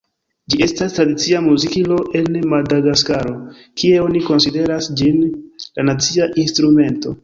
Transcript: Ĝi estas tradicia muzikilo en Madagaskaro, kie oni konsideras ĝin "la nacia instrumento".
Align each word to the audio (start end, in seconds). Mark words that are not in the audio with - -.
Ĝi 0.53 0.57
estas 0.67 0.95
tradicia 0.95 1.41
muzikilo 1.49 1.99
en 2.21 2.41
Madagaskaro, 2.55 3.37
kie 3.83 4.03
oni 4.09 4.27
konsideras 4.33 4.93
ĝin 5.03 5.25
"la 5.31 5.91
nacia 5.93 6.33
instrumento". 6.49 7.19